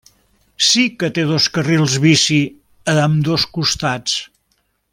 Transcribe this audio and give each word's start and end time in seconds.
Sí 0.67 0.85
que 1.01 1.09
té 1.17 1.25
dos 1.31 1.47
carrils 1.57 1.97
bici, 2.05 2.39
a 2.95 2.97
ambdós 3.03 3.47
costats. 3.59 4.17